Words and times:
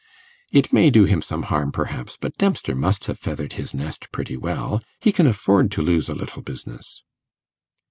It 0.51 0.73
may 0.73 0.89
do 0.89 1.03
him 1.05 1.21
some 1.21 1.43
harm, 1.43 1.71
perhaps, 1.71 2.17
but 2.19 2.35
Dempster 2.39 2.73
must 2.73 3.05
have 3.05 3.19
feathered 3.19 3.53
his 3.53 3.71
nest 3.71 4.11
pretty 4.11 4.35
well; 4.35 4.81
he 4.99 5.11
can 5.11 5.27
afford 5.27 5.69
to 5.73 5.83
lose 5.83 6.09
a 6.09 6.15
little 6.15 6.41
business. 6.41 7.03